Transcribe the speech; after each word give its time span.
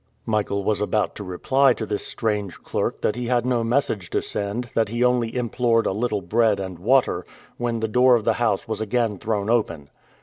Michael 0.25 0.63
was 0.63 0.81
about 0.81 1.13
to 1.13 1.23
reply 1.23 1.73
to 1.73 1.85
this 1.85 2.07
strange 2.07 2.57
clerk 2.63 3.01
that 3.01 3.15
he 3.15 3.27
had 3.27 3.45
no 3.45 3.63
message 3.63 4.09
to 4.09 4.19
send, 4.23 4.71
that 4.73 4.89
he 4.89 5.03
only 5.03 5.35
implored 5.35 5.85
a 5.85 5.91
little 5.93 6.21
bread 6.21 6.59
and 6.59 6.79
water, 6.79 7.23
when 7.57 7.81
the 7.81 7.87
door 7.87 8.15
of 8.15 8.23
the 8.23 8.33
house 8.41 8.67
was 8.67 8.81
again 8.81 9.19
thrown 9.19 9.47
open. 9.47 9.91